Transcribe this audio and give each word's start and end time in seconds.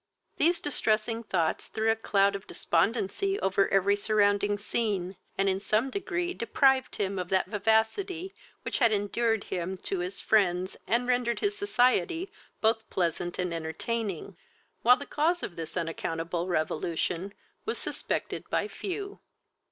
These 0.37 0.59
distressing 0.59 1.21
thoughts 1.21 1.67
threw 1.67 1.91
a 1.91 1.95
cloud 1.95 2.35
of 2.35 2.47
despondency 2.47 3.39
over 3.39 3.67
every 3.69 3.95
surrounding 3.95 4.57
scene, 4.57 5.15
and 5.37 5.47
in 5.47 5.59
some 5.59 5.91
degree 5.91 6.33
deprived 6.33 6.95
him 6.95 7.19
of 7.19 7.29
that 7.29 7.45
vivacity 7.45 8.33
which 8.63 8.79
had 8.79 8.91
endeared 8.91 9.43
him 9.43 9.77
to 9.77 9.99
his 9.99 10.19
friends, 10.19 10.75
and 10.87 11.05
rendered 11.07 11.39
his 11.41 11.55
society 11.55 12.31
both 12.61 12.89
pleasant 12.89 13.37
and 13.37 13.53
entertaining, 13.53 14.35
while 14.81 14.97
the 14.97 15.05
cause 15.05 15.43
of 15.43 15.55
this 15.55 15.77
unaccountable 15.77 16.47
revolution 16.47 17.31
was 17.65 17.77
suspected 17.77 18.45
but 18.45 18.49
by 18.49 18.67
few. 18.67 19.19